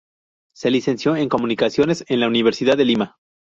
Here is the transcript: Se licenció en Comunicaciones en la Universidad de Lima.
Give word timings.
Se 0.55 0.71
licenció 0.71 1.15
en 1.15 1.29
Comunicaciones 1.29 2.05
en 2.07 2.21
la 2.21 2.27
Universidad 2.27 2.75
de 2.75 2.85
Lima. 2.85 3.17